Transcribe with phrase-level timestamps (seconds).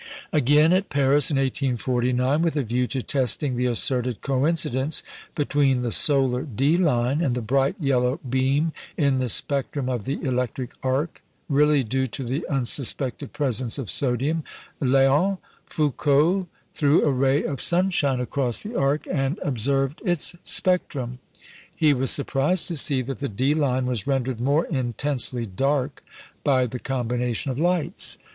[0.33, 5.03] Again, at Paris in 1849, with a view to testing the asserted coincidence
[5.35, 10.19] between the solar D line and the bright yellow beam in the spectrum of the
[10.23, 14.43] electric arc (really due to the unsuspected presence of sodium),
[14.81, 15.37] Léon
[15.67, 21.19] Foucault threw a ray of sunshine across the arc and observed its spectrum.
[21.75, 26.03] He was surprised to see that the D line was rendered more intensely dark
[26.43, 28.17] by the combination of lights.